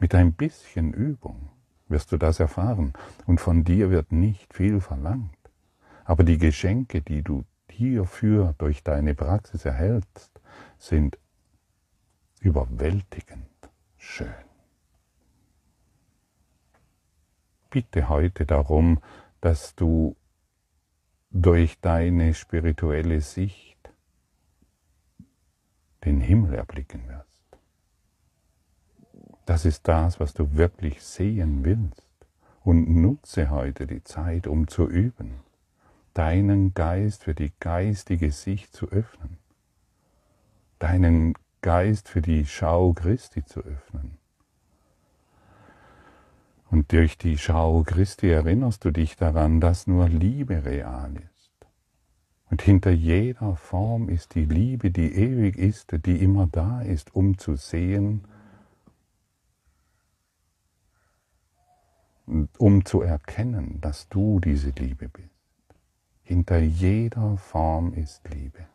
Mit 0.00 0.14
ein 0.14 0.32
bisschen 0.32 0.94
Übung 0.94 1.50
wirst 1.88 2.12
du 2.12 2.16
das 2.16 2.40
erfahren 2.40 2.92
und 3.26 3.40
von 3.40 3.64
dir 3.64 3.90
wird 3.90 4.12
nicht 4.12 4.54
viel 4.54 4.80
verlangt. 4.80 5.36
Aber 6.04 6.24
die 6.24 6.38
Geschenke, 6.38 7.02
die 7.02 7.22
du 7.22 7.44
hierfür 7.70 8.54
durch 8.58 8.82
deine 8.82 9.14
Praxis 9.14 9.64
erhältst, 9.64 10.40
sind 10.78 11.18
überwältigend 12.40 13.46
schön. 13.96 14.32
Bitte 17.70 18.08
heute 18.08 18.46
darum, 18.46 19.00
dass 19.40 19.74
du 19.74 20.16
durch 21.30 21.78
deine 21.80 22.32
spirituelle 22.34 23.20
Sicht 23.20 23.78
den 26.04 26.20
Himmel 26.20 26.54
erblicken 26.54 27.06
wirst. 27.08 27.27
Das 29.48 29.64
ist 29.64 29.88
das, 29.88 30.20
was 30.20 30.34
du 30.34 30.58
wirklich 30.58 31.02
sehen 31.02 31.64
willst. 31.64 32.02
Und 32.64 32.86
nutze 32.94 33.48
heute 33.48 33.86
die 33.86 34.04
Zeit, 34.04 34.46
um 34.46 34.68
zu 34.68 34.86
üben, 34.86 35.36
deinen 36.12 36.74
Geist 36.74 37.24
für 37.24 37.34
die 37.34 37.50
geistige 37.58 38.30
Sicht 38.30 38.74
zu 38.74 38.90
öffnen, 38.90 39.38
deinen 40.78 41.32
Geist 41.62 42.10
für 42.10 42.20
die 42.20 42.44
Schau 42.44 42.92
Christi 42.92 43.42
zu 43.42 43.60
öffnen. 43.60 44.18
Und 46.70 46.92
durch 46.92 47.16
die 47.16 47.38
Schau 47.38 47.84
Christi 47.84 48.28
erinnerst 48.28 48.84
du 48.84 48.90
dich 48.90 49.16
daran, 49.16 49.62
dass 49.62 49.86
nur 49.86 50.10
Liebe 50.10 50.66
real 50.66 51.14
ist. 51.16 51.66
Und 52.50 52.60
hinter 52.60 52.90
jeder 52.90 53.56
Form 53.56 54.10
ist 54.10 54.34
die 54.34 54.44
Liebe, 54.44 54.90
die 54.90 55.10
ewig 55.10 55.56
ist, 55.56 55.94
die 56.04 56.22
immer 56.22 56.46
da 56.52 56.82
ist, 56.82 57.14
um 57.14 57.38
zu 57.38 57.56
sehen, 57.56 58.26
um 62.58 62.84
zu 62.84 63.02
erkennen, 63.02 63.80
dass 63.80 64.08
du 64.08 64.40
diese 64.40 64.70
Liebe 64.70 65.08
bist. 65.08 65.28
Hinter 66.22 66.58
jeder 66.58 67.36
Form 67.38 67.94
ist 67.94 68.28
Liebe. 68.28 68.66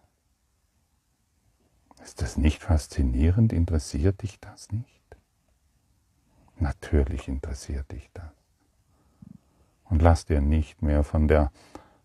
Ist 2.04 2.22
das 2.22 2.36
nicht 2.38 2.62
faszinierend? 2.64 3.54
Interessiert 3.54 4.22
dich 4.24 4.40
das 4.40 4.72
nicht? 4.72 4.90
Natürlich 6.58 7.28
interessiert 7.28 7.92
dich 7.92 8.10
das. 8.14 8.32
Und 9.86 10.02
lass 10.02 10.26
dir 10.26 10.42
nicht 10.42 10.82
mehr 10.82 11.04
von, 11.04 11.28
der, 11.28 11.52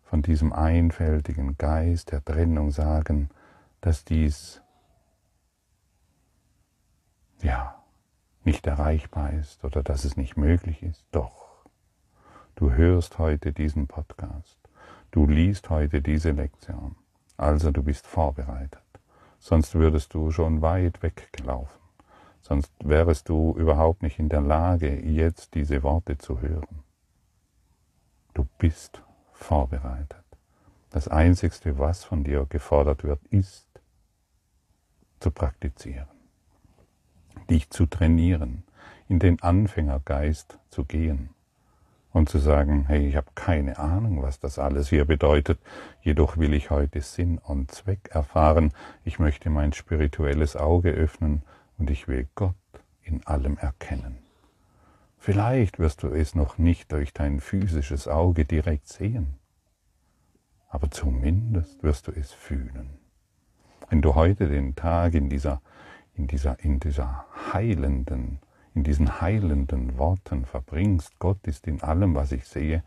von 0.05 0.23
diesem 0.23 0.53
einfältigen 0.53 1.57
Geist 1.57 2.13
der 2.13 2.25
Trennung 2.25 2.71
sagen, 2.71 3.31
dass 3.81 4.05
dies 4.05 4.61
ja 7.41 7.78
nicht 8.49 8.67
erreichbar 8.67 9.35
ist 9.35 9.63
oder 9.63 9.83
dass 9.83 10.07
es 10.07 10.17
nicht 10.17 10.39
möglich 10.39 10.83
ist. 10.83 11.05
Doch, 11.13 11.67
du 12.55 12.73
hörst 12.73 13.19
heute 13.19 13.53
diesen 13.53 13.87
Podcast, 13.87 14.59
du 15.11 15.27
liest 15.27 15.69
heute 15.69 16.01
diese 16.01 16.31
Lektion, 16.31 16.97
also 17.37 17.71
du 17.71 17.83
bist 17.83 18.07
vorbereitet. 18.07 18.81
Sonst 19.39 19.75
würdest 19.75 20.15
du 20.15 20.31
schon 20.31 20.63
weit 20.63 21.03
weggelaufen, 21.03 21.79
sonst 22.41 22.73
wärest 22.83 23.29
du 23.29 23.55
überhaupt 23.55 24.03
nicht 24.03 24.19
in 24.19 24.31
der 24.31 24.41
Lage, 24.41 24.99
jetzt 24.99 25.55
diese 25.55 25.83
Worte 25.83 26.17
zu 26.17 26.41
hören. 26.41 26.83
Du 28.33 28.47
bist 28.57 29.03
vorbereitet. 29.35 30.25
Das 30.89 31.07
Einzigste, 31.07 31.79
was 31.79 32.03
von 32.03 32.25
dir 32.25 32.47
gefordert 32.47 33.05
wird, 33.05 33.23
ist 33.27 33.69
zu 35.21 35.31
praktizieren, 35.31 36.09
dich 37.51 37.71
zu 37.71 37.87
trainieren, 37.87 38.65
in 39.09 39.19
den 39.19 39.41
Anfängergeist 39.43 40.59
zu 40.71 40.85
gehen 40.85 41.31
und 42.13 42.29
zu 42.29 42.39
sagen, 42.39 42.87
hey, 42.87 43.07
ich 43.07 43.17
habe 43.17 43.29
keine 43.35 43.79
Ahnung, 43.79 44.23
was 44.23 44.41
das 44.41 44.59
alles 44.59 44.89
hier 44.89 45.05
bedeutet, 45.05 45.59
jedoch 46.03 46.37
will 46.37 46.55
ich 46.55 46.71
heute 46.71 47.01
Sinn 47.01 47.39
und 47.39 47.71
Zweck 47.71 48.11
erfahren, 48.13 48.73
ich 49.05 49.19
möchte 49.19 49.51
mein 49.51 49.73
spirituelles 49.73 50.57
Auge 50.57 50.91
öffnen 50.91 51.43
und 51.79 51.91
ich 51.91 52.09
will 52.09 52.27
Gott 52.35 52.55
in 53.03 53.27
allem 53.27 53.57
erkennen. 53.59 54.19
Vielleicht 55.19 55.79
wirst 55.79 56.03
du 56.03 56.09
es 56.09 56.35
noch 56.35 56.59
nicht 56.59 56.93
durch 56.93 57.13
dein 57.13 57.41
physisches 57.41 58.09
Auge 58.09 58.45
direkt 58.45 58.89
sehen, 58.89 59.35
aber 60.69 60.91
zumindest 60.91 61.83
wirst 61.83 62.07
du 62.09 62.13
es 62.13 62.33
fühlen. 62.33 62.99
Wenn 63.91 64.03
du 64.03 64.15
heute 64.15 64.49
den 64.49 64.75
Tag 64.75 65.15
in 65.15 65.29
dieser, 65.29 65.61
in 66.15 66.27
dieser, 66.27 66.59
in 66.61 66.79
dieser 66.79 67.27
heilenden, 67.53 68.39
in 68.75 68.85
diesen 68.85 69.21
heilenden 69.21 69.99
Worten 69.99 70.45
verbringst, 70.45 71.19
Gott 71.19 71.47
ist 71.47 71.67
in 71.67 71.83
allem, 71.83 72.15
was 72.15 72.33
ich 72.33 72.47
sehe, 72.47 72.83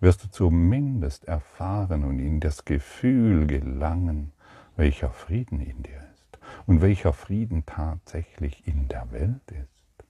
wirst 0.00 0.24
du 0.24 0.30
zumindest 0.30 1.24
erfahren 1.24 2.04
und 2.04 2.18
in 2.18 2.40
das 2.40 2.64
Gefühl 2.64 3.46
gelangen, 3.46 4.32
welcher 4.76 5.10
Frieden 5.10 5.60
in 5.60 5.82
dir 5.82 5.98
ist 6.14 6.38
und 6.66 6.80
welcher 6.80 7.12
Frieden 7.12 7.64
tatsächlich 7.66 8.66
in 8.66 8.88
der 8.88 9.10
Welt 9.12 9.50
ist. 9.50 10.06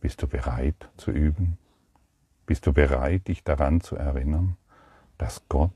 Bist 0.00 0.22
du 0.22 0.28
bereit 0.28 0.88
zu 0.96 1.10
üben? 1.10 1.58
Bist 2.46 2.66
du 2.66 2.72
bereit, 2.72 3.28
dich 3.28 3.42
daran 3.44 3.80
zu 3.80 3.96
erinnern, 3.96 4.56
dass 5.18 5.48
Gott 5.48 5.72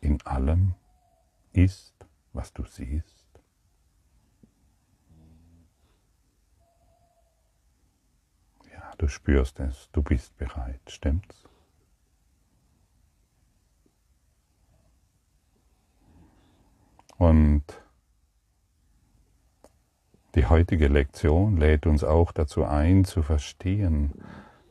in 0.00 0.20
allem 0.22 0.74
ist, 1.52 1.94
was 2.32 2.52
du 2.52 2.64
siehst? 2.64 3.26
Ja, 8.72 8.85
du 8.98 9.08
spürst 9.08 9.60
es, 9.60 9.88
du 9.92 10.02
bist 10.02 10.36
bereit, 10.38 10.80
stimmt's? 10.88 11.44
Und 17.18 17.64
die 20.34 20.46
heutige 20.46 20.88
Lektion 20.88 21.56
lädt 21.56 21.86
uns 21.86 22.04
auch 22.04 22.30
dazu 22.32 22.64
ein, 22.64 23.06
zu 23.06 23.22
verstehen, 23.22 24.12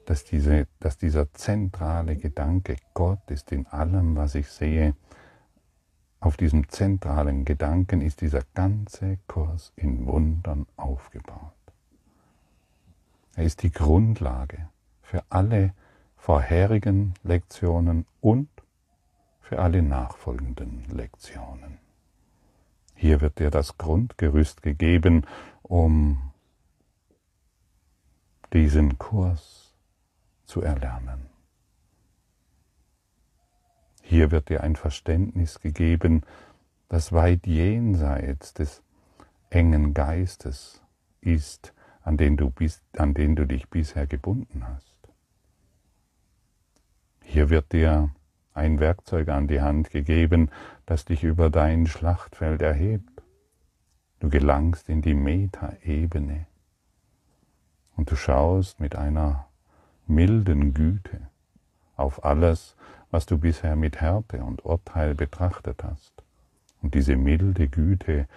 dass, 0.06 0.24
diese, 0.24 0.68
dass 0.80 1.00
dieser 1.00 1.34
zentrale 1.34 2.16
Gedanke, 2.16 2.76
Gott 2.94 3.32
ist 3.32 3.52
in 3.52 3.66
allem, 3.68 4.16
was 4.16 4.36
ich 4.36 4.48
sehe, 4.48 4.96
auf 6.20 6.38
diesem 6.38 6.70
zentralen 6.70 7.46
Gedanken 7.46 8.02
ist 8.02 8.22
dieser 8.22 8.42
ganze 8.54 9.18
Kurs 9.28 9.74
in 9.76 10.06
Wundern 10.06 10.68
aufgebaut. 10.76 11.65
Er 13.36 13.44
ist 13.44 13.64
die 13.64 13.72
Grundlage 13.72 14.70
für 15.02 15.24
alle 15.30 15.74
vorherigen 16.16 17.14
Lektionen 17.24 18.06
und 18.22 18.50
für 19.42 19.60
alle 19.60 19.84
nachfolgenden 19.84 20.86
Lektionen. 20.90 21.78
Hier 22.96 23.22
wird 23.22 23.40
dir 23.40 23.52
das 23.52 23.78
Grundgerüst 23.78 24.64
gegeben, 24.64 25.28
um 25.62 26.32
diesen 28.54 28.98
Kurs 28.98 29.76
zu 30.46 30.62
erlernen. 30.62 31.28
Hier 34.02 34.32
wird 34.32 34.50
dir 34.50 34.64
ein 34.64 34.76
Verständnis 34.76 35.60
gegeben, 35.60 36.22
das 36.88 37.12
weit 37.12 37.46
jenseits 37.46 38.54
des 38.54 38.82
engen 39.50 39.94
Geistes 39.94 40.82
ist, 41.22 41.74
an 42.06 42.16
den 42.16 42.38
du, 42.38 42.50
bist, 42.50 42.82
an 42.98 43.14
den 43.14 43.36
du 43.36 43.46
dich 43.46 43.70
bisher 43.70 44.08
gebunden 44.08 44.66
hast. 44.66 44.96
Hier 47.22 47.50
wird 47.50 47.74
dir 47.74 48.10
ein 48.54 48.80
Werkzeug 48.80 49.28
an 49.28 49.48
die 49.48 49.62
Hand 49.62 49.90
gegeben, 49.90 50.50
das 50.86 51.04
dich 51.04 51.24
über 51.24 51.50
dein 51.50 51.88
Schlachtfeld 51.88 52.62
erhebt 52.62 53.16
Du 54.20 54.30
gelangst 54.32 54.90
in 54.90 55.02
die 55.02 55.14
Metaebene 55.14 56.48
und 57.96 58.10
du 58.10 58.16
schaust 58.16 58.80
mit 58.80 58.96
einer 58.96 59.46
milden 60.08 60.74
Güte 60.74 61.28
auf 61.96 62.24
alles, 62.24 62.76
was 63.12 63.26
du 63.26 63.38
bisher 63.38 63.76
mit 63.76 64.02
Härte 64.02 64.44
und 64.44 64.66
Urteil 64.66 65.16
betrachtet 65.16 65.84
hast. 65.84 66.24
Und 66.82 66.94
diese 66.96 67.16
milde 67.16 67.68
Güte 67.68 68.28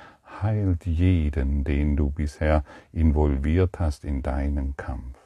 heilt 0.42 0.86
jeden, 0.86 1.64
den 1.64 1.96
du 1.96 2.10
bisher 2.10 2.64
involviert 2.92 3.78
hast 3.80 4.04
in 4.04 4.22
deinen 4.22 4.76
Kampf. 4.76 5.18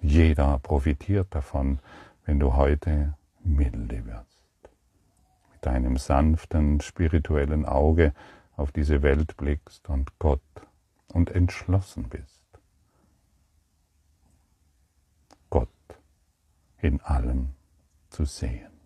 Jeder 0.00 0.58
profitiert 0.60 1.34
davon, 1.34 1.80
wenn 2.24 2.38
du 2.38 2.54
heute 2.54 3.14
milde 3.42 4.06
wirst 4.06 4.38
mit 5.58 5.66
deinem 5.66 5.96
sanften 5.96 6.80
spirituellen 6.80 7.66
Auge 7.66 8.14
auf 8.56 8.70
diese 8.70 9.02
Welt 9.02 9.36
blickst 9.36 9.88
und 9.88 10.16
Gott 10.20 10.40
und 11.08 11.30
entschlossen 11.30 12.08
bist. 12.08 12.44
Gott 15.50 15.68
in 16.80 17.00
allem 17.00 17.54
zu 18.08 18.24
sehen. 18.24 18.77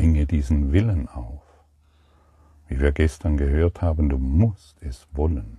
Bringe 0.00 0.24
diesen 0.24 0.72
Willen 0.72 1.08
auf. 1.08 1.42
Wie 2.68 2.80
wir 2.80 2.90
gestern 2.90 3.36
gehört 3.36 3.82
haben, 3.82 4.08
du 4.08 4.16
musst 4.16 4.80
es 4.80 5.06
wollen. 5.12 5.58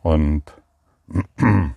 Und 0.00 0.44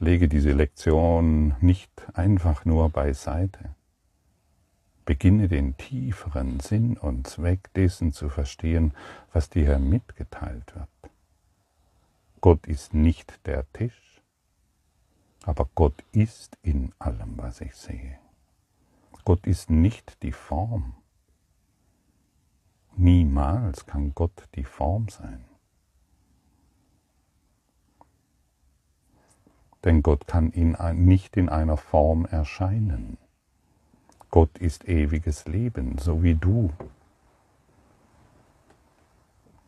Lege 0.00 0.26
diese 0.26 0.50
Lektion 0.50 1.54
nicht 1.60 1.88
einfach 2.14 2.64
nur 2.64 2.90
beiseite. 2.90 3.76
Beginne 5.04 5.46
den 5.46 5.76
tieferen 5.76 6.58
Sinn 6.58 6.96
und 6.96 7.28
Zweck 7.28 7.72
dessen 7.74 8.12
zu 8.12 8.28
verstehen, 8.28 8.92
was 9.32 9.50
dir 9.50 9.66
hier 9.66 9.78
mitgeteilt 9.78 10.74
wird. 10.74 11.12
Gott 12.40 12.66
ist 12.66 12.92
nicht 12.92 13.38
der 13.46 13.72
Tisch, 13.72 14.20
aber 15.44 15.68
Gott 15.76 16.02
ist 16.10 16.58
in 16.62 16.92
allem, 16.98 17.34
was 17.36 17.60
ich 17.60 17.76
sehe. 17.76 18.18
Gott 19.24 19.46
ist 19.46 19.70
nicht 19.70 20.22
die 20.22 20.32
Form. 20.32 20.94
Niemals 22.96 23.86
kann 23.86 24.14
Gott 24.14 24.48
die 24.54 24.64
Form 24.64 25.08
sein. 25.08 25.44
denn 29.84 30.02
Gott 30.02 30.26
kann 30.26 30.50
in, 30.50 30.76
nicht 30.94 31.36
in 31.36 31.48
einer 31.48 31.76
Form 31.76 32.24
erscheinen. 32.24 33.18
Gott 34.30 34.58
ist 34.58 34.88
ewiges 34.88 35.46
Leben, 35.46 35.98
so 35.98 36.22
wie 36.22 36.34
du. 36.34 36.72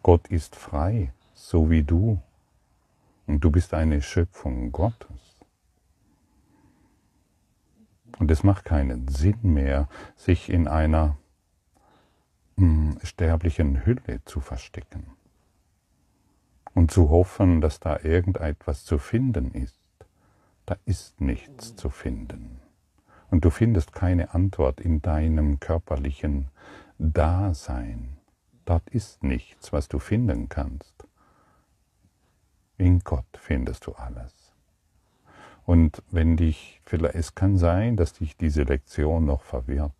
Gott 0.02 0.28
ist 0.28 0.56
frei, 0.56 1.12
so 1.34 1.70
wie 1.70 1.82
du. 1.82 2.20
Und 3.26 3.40
du 3.40 3.50
bist 3.50 3.74
eine 3.74 4.02
Schöpfung 4.02 4.72
Gottes. 4.72 5.25
Und 8.18 8.30
es 8.30 8.42
macht 8.42 8.64
keinen 8.64 9.08
Sinn 9.08 9.38
mehr, 9.42 9.88
sich 10.16 10.48
in 10.48 10.68
einer 10.68 11.16
hm, 12.56 12.98
sterblichen 13.02 13.84
Hülle 13.84 14.24
zu 14.24 14.40
verstecken 14.40 15.04
und 16.74 16.90
zu 16.90 17.10
hoffen, 17.10 17.60
dass 17.60 17.80
da 17.80 17.98
irgendetwas 18.02 18.84
zu 18.84 18.98
finden 18.98 19.52
ist 19.52 19.86
da 20.66 20.76
ist 20.84 21.20
nichts 21.20 21.76
zu 21.76 21.88
finden. 21.88 22.60
Und 23.30 23.44
du 23.44 23.50
findest 23.50 23.92
keine 23.92 24.34
Antwort 24.34 24.80
in 24.80 25.00
deinem 25.00 25.58
körperlichen 25.60 26.48
Dasein. 26.98 28.18
Dort 28.64 28.88
ist 28.90 29.22
nichts, 29.22 29.72
was 29.72 29.88
du 29.88 30.00
finden 30.00 30.48
kannst. 30.48 31.06
In 32.78 32.98
Gott 33.00 33.26
findest 33.38 33.86
du 33.86 33.92
alles. 33.92 34.45
Und 35.66 36.02
wenn 36.12 36.36
dich, 36.36 36.80
es 37.12 37.34
kann 37.34 37.58
sein, 37.58 37.96
dass 37.96 38.12
dich 38.14 38.36
diese 38.36 38.62
Lektion 38.62 39.26
noch 39.26 39.42
verwirrt. 39.42 39.92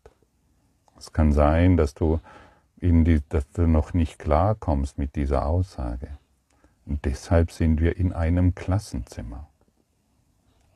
Es 0.96 1.12
kann 1.12 1.32
sein, 1.32 1.76
dass 1.76 1.92
du, 1.92 2.20
in 2.78 3.04
die, 3.04 3.20
dass 3.28 3.50
du 3.50 3.66
noch 3.66 3.92
nicht 3.92 4.18
klarkommst 4.20 4.96
mit 4.96 5.16
dieser 5.16 5.44
Aussage. 5.44 6.08
Und 6.86 7.04
deshalb 7.04 7.50
sind 7.50 7.80
wir 7.80 7.96
in 7.96 8.12
einem 8.12 8.54
Klassenzimmer. 8.54 9.48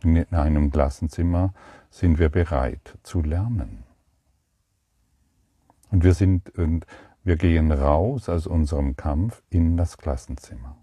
In 0.02 0.26
einem 0.32 0.72
Klassenzimmer 0.72 1.54
sind 1.90 2.18
wir 2.18 2.28
bereit 2.28 2.98
zu 3.04 3.22
lernen. 3.22 3.84
Und 5.92 6.02
wir 6.02 6.14
sind, 6.14 6.50
und 6.58 6.84
wir 7.22 7.36
gehen 7.36 7.70
raus 7.70 8.28
aus 8.28 8.48
unserem 8.48 8.96
Kampf 8.96 9.42
in 9.50 9.76
das 9.76 9.98
Klassenzimmer. 9.98 10.76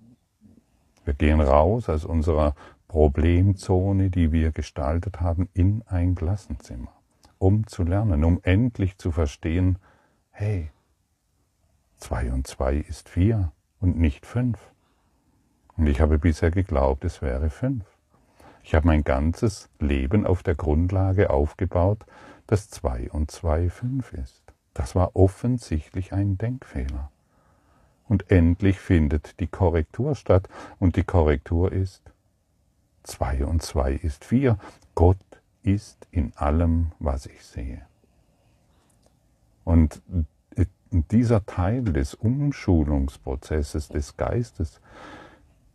Wir 1.04 1.14
gehen 1.14 1.42
raus 1.42 1.90
aus 1.90 2.06
unserer 2.06 2.56
Problemzone, 2.88 4.10
die 4.10 4.32
wir 4.32 4.52
gestaltet 4.52 5.20
haben, 5.22 5.50
in 5.54 5.84
ein 5.88 6.16
Klassenzimmer, 6.16 6.92
um 7.38 7.68
zu 7.68 7.84
lernen, 7.84 8.24
um 8.24 8.40
endlich 8.44 8.98
zu 8.98 9.12
verstehen, 9.12 9.78
hey, 10.32 10.72
zwei 11.98 12.32
und 12.32 12.48
zwei 12.48 12.76
ist 12.76 13.10
vier 13.10 13.52
und 13.80 13.98
nicht 13.98 14.26
fünf. 14.26 14.72
Und 15.76 15.88
ich 15.88 16.02
habe 16.02 16.18
bisher 16.18 16.52
geglaubt, 16.52 17.04
es 17.06 17.22
wäre 17.22 17.50
fünf. 17.50 17.86
Ich 18.64 18.76
habe 18.76 18.88
mein 18.88 19.04
ganzes 19.04 19.70
Leben 19.80 20.26
auf 20.26 20.44
der 20.44 20.56
Grundlage 20.56 21.30
aufgebaut, 21.30 22.06
dass 22.48 22.70
zwei 22.70 23.10
und 23.12 23.32
zwei 23.32 23.70
fünf 23.70 24.14
ist. 24.14 24.44
Das 24.74 24.96
war 24.96 25.16
offensichtlich 25.16 26.14
ein 26.14 26.38
Denkfehler. 26.38 27.12
Und 28.08 28.32
endlich 28.32 28.80
findet 28.80 29.40
die 29.40 29.48
Korrektur 29.48 30.16
statt. 30.16 30.48
Und 30.80 30.96
die 30.96 31.04
Korrektur 31.04 31.72
ist, 31.72 32.02
zwei 33.08 33.46
und 33.46 33.62
zwei 33.62 33.94
ist 33.94 34.26
vier. 34.26 34.58
Gott 34.96 35.18
ist 35.64 36.08
in 36.12 36.34
allem, 36.36 36.92
was 37.00 37.26
ich 37.26 37.44
sehe. 37.44 37.82
Und 39.64 40.02
dieser 40.92 41.46
Teil 41.46 41.84
des 41.84 42.14
Umschulungsprozesses 42.14 43.90
des 43.90 44.16
Geistes, 44.16 44.80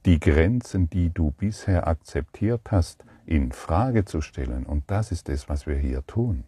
die 0.06 0.18
Grenzen, 0.18 0.88
die 0.88 1.10
du 1.10 1.30
bisher 1.32 1.86
akzeptiert 1.86 2.70
hast, 2.70 3.04
in 3.26 3.52
Frage 3.52 4.04
zu 4.04 4.20
stellen. 4.20 4.64
Und 4.64 4.90
das 4.90 5.12
ist 5.12 5.28
es, 5.28 5.48
was 5.48 5.66
wir 5.66 5.76
hier 5.76 6.04
tun. 6.06 6.44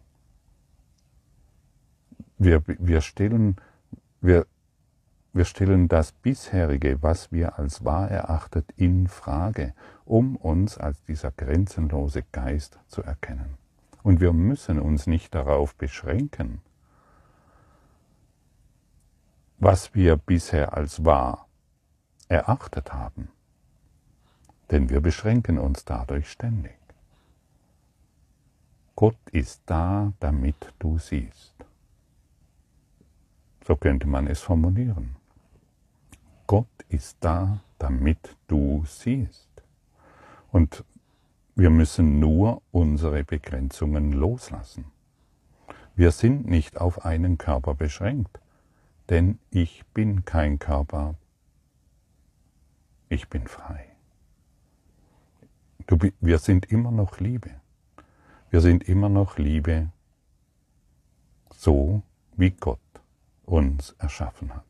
Wir, 2.38 2.62
wir, 2.66 3.00
stellen, 3.00 3.56
wir 4.20 4.46
wir 5.34 5.44
stellen 5.44 5.88
das 5.88 6.12
bisherige, 6.12 7.02
was 7.02 7.32
wir 7.32 7.58
als 7.58 7.84
wahr 7.84 8.08
erachtet, 8.08 8.66
in 8.76 9.08
Frage, 9.08 9.74
um 10.04 10.36
uns 10.36 10.78
als 10.78 11.02
dieser 11.04 11.30
grenzenlose 11.30 12.22
Geist 12.32 12.78
zu 12.88 13.02
erkennen. 13.02 13.56
Und 14.02 14.20
wir 14.20 14.32
müssen 14.32 14.78
uns 14.78 15.06
nicht 15.06 15.34
darauf 15.34 15.74
beschränken, 15.74 16.60
was 19.58 19.94
wir 19.94 20.16
bisher 20.16 20.76
als 20.76 21.04
wahr 21.04 21.48
erachtet 22.28 22.92
haben, 22.92 23.28
denn 24.70 24.90
wir 24.90 25.00
beschränken 25.00 25.58
uns 25.58 25.84
dadurch 25.84 26.30
ständig. 26.30 26.76
Gott 28.96 29.18
ist 29.32 29.62
da, 29.66 30.12
damit 30.20 30.72
du 30.78 30.98
siehst. 30.98 31.54
So 33.66 33.76
könnte 33.76 34.06
man 34.06 34.26
es 34.26 34.40
formulieren. 34.40 35.16
Gott 36.46 36.68
ist 36.88 37.16
da, 37.20 37.60
damit 37.78 38.36
du 38.46 38.84
siehst. 38.86 39.53
Und 40.54 40.84
wir 41.56 41.68
müssen 41.68 42.20
nur 42.20 42.62
unsere 42.70 43.24
Begrenzungen 43.24 44.12
loslassen. 44.12 44.84
Wir 45.96 46.12
sind 46.12 46.46
nicht 46.46 46.80
auf 46.80 47.04
einen 47.04 47.38
Körper 47.38 47.74
beschränkt, 47.74 48.38
denn 49.08 49.40
ich 49.50 49.84
bin 49.94 50.24
kein 50.24 50.60
Körper, 50.60 51.16
ich 53.08 53.28
bin 53.28 53.48
frei. 53.48 53.84
Du, 55.88 55.98
wir 56.20 56.38
sind 56.38 56.70
immer 56.70 56.92
noch 56.92 57.18
Liebe. 57.18 57.50
Wir 58.50 58.60
sind 58.60 58.88
immer 58.88 59.08
noch 59.08 59.38
Liebe, 59.38 59.90
so 61.52 62.02
wie 62.36 62.52
Gott 62.52 62.78
uns 63.44 63.96
erschaffen 63.98 64.54
hat. 64.54 64.62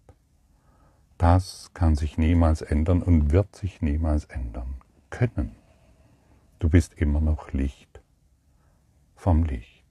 Das 1.18 1.72
kann 1.74 1.94
sich 1.94 2.16
niemals 2.16 2.62
ändern 2.62 3.02
und 3.02 3.32
wird 3.32 3.54
sich 3.54 3.82
niemals 3.82 4.24
ändern 4.24 4.76
können. 5.10 5.54
Du 6.58 6.68
bist 6.68 6.94
immer 6.94 7.20
noch 7.20 7.52
Licht 7.52 8.00
vom 9.14 9.44
Licht. 9.44 9.84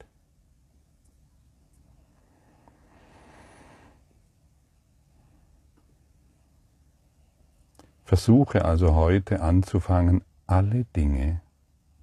Versuche 8.06 8.66
also 8.66 8.94
heute 8.94 9.42
anzufangen, 9.42 10.24
alle 10.46 10.86
Dinge 10.96 11.42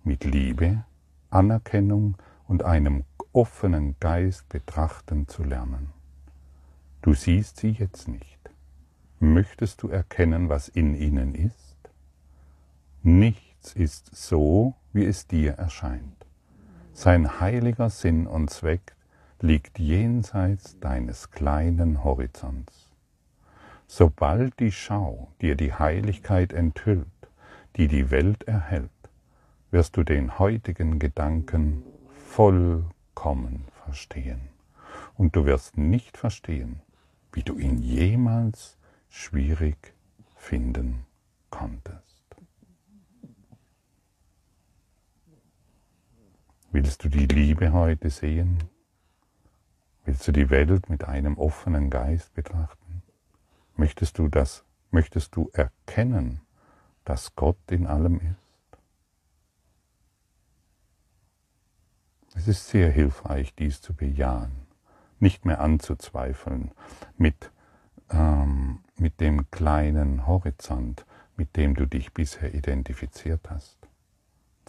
mit 0.02 0.24
Liebe, 0.24 0.84
Anerkennung 1.30 2.16
und 2.48 2.64
einem 2.64 3.04
offenen 3.32 3.94
Geist 4.00 4.48
betrachten 4.48 5.28
zu 5.28 5.44
lernen. 5.44 5.92
Du 7.02 7.14
siehst 7.14 7.58
sie 7.58 7.70
jetzt 7.70 8.08
nicht. 8.08 8.40
Möchtest 9.20 9.82
du 9.82 9.88
erkennen, 9.88 10.48
was 10.48 10.68
in 10.68 10.94
ihnen 10.94 11.34
ist? 11.34 11.76
Nichts 13.60 13.74
ist 13.74 14.16
so, 14.16 14.74
wie 14.94 15.04
es 15.04 15.26
dir 15.26 15.52
erscheint. 15.52 16.26
Sein 16.94 17.40
heiliger 17.40 17.90
Sinn 17.90 18.26
und 18.26 18.48
Zweck 18.48 18.96
liegt 19.40 19.78
jenseits 19.78 20.80
deines 20.80 21.30
kleinen 21.30 22.02
Horizonts. 22.02 22.88
Sobald 23.86 24.58
die 24.60 24.72
Schau 24.72 25.28
dir 25.42 25.56
die 25.56 25.74
Heiligkeit 25.74 26.54
enthüllt, 26.54 27.06
die 27.76 27.86
die 27.86 28.10
Welt 28.10 28.44
erhält, 28.44 28.90
wirst 29.70 29.98
du 29.98 30.04
den 30.04 30.38
heutigen 30.38 30.98
Gedanken 30.98 31.82
vollkommen 32.28 33.66
verstehen. 33.84 34.48
Und 35.18 35.36
du 35.36 35.44
wirst 35.44 35.76
nicht 35.76 36.16
verstehen, 36.16 36.80
wie 37.32 37.42
du 37.42 37.58
ihn 37.58 37.82
jemals 37.82 38.78
schwierig 39.10 39.92
finden 40.34 41.04
konntest. 41.50 42.09
Willst 46.72 47.04
du 47.04 47.08
die 47.08 47.26
Liebe 47.26 47.72
heute 47.72 48.10
sehen? 48.10 48.64
Willst 50.04 50.26
du 50.28 50.32
die 50.32 50.50
Welt 50.50 50.88
mit 50.88 51.04
einem 51.04 51.36
offenen 51.36 51.90
Geist 51.90 52.32
betrachten? 52.34 53.02
Möchtest 53.76 54.18
du 54.18 54.28
das, 54.28 54.64
möchtest 54.90 55.34
du 55.36 55.50
erkennen, 55.52 56.40
dass 57.04 57.34
Gott 57.34 57.58
in 57.70 57.86
allem 57.86 58.20
ist? 58.20 58.78
Es 62.34 62.48
ist 62.48 62.68
sehr 62.68 62.90
hilfreich, 62.90 63.54
dies 63.54 63.80
zu 63.80 63.92
bejahen, 63.92 64.52
nicht 65.18 65.44
mehr 65.44 65.60
anzuzweifeln 65.60 66.70
mit 67.16 67.50
ähm, 68.10 68.80
mit 69.00 69.20
dem 69.20 69.50
kleinen 69.50 70.26
Horizont, 70.26 71.06
mit 71.36 71.56
dem 71.56 71.74
du 71.74 71.86
dich 71.86 72.12
bisher 72.12 72.54
identifiziert 72.54 73.48
hast. 73.50 73.79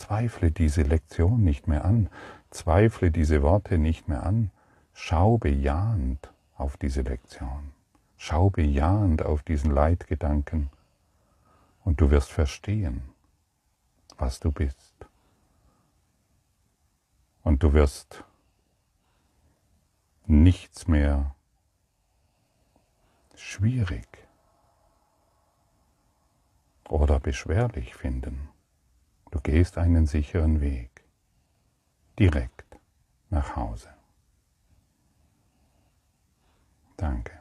Zweifle 0.01 0.49
diese 0.49 0.81
Lektion 0.81 1.43
nicht 1.43 1.67
mehr 1.67 1.85
an, 1.85 2.09
zweifle 2.49 3.11
diese 3.11 3.43
Worte 3.43 3.77
nicht 3.77 4.07
mehr 4.07 4.23
an, 4.23 4.49
schau 4.93 5.37
bejahend 5.37 6.33
auf 6.55 6.75
diese 6.75 7.03
Lektion, 7.03 7.71
schau 8.17 8.49
bejahend 8.49 9.21
auf 9.21 9.43
diesen 9.43 9.69
Leitgedanken 9.69 10.71
und 11.83 12.01
du 12.01 12.09
wirst 12.09 12.31
verstehen, 12.31 13.03
was 14.17 14.39
du 14.39 14.51
bist. 14.51 14.95
Und 17.43 17.61
du 17.61 17.73
wirst 17.73 18.23
nichts 20.25 20.87
mehr 20.87 21.35
schwierig 23.35 24.07
oder 26.89 27.19
beschwerlich 27.19 27.93
finden. 27.93 28.50
Du 29.31 29.39
gehst 29.39 29.77
einen 29.77 30.05
sicheren 30.05 30.61
Weg, 30.61 31.03
direkt 32.19 32.77
nach 33.29 33.55
Hause. 33.55 33.89
Danke. 36.97 37.40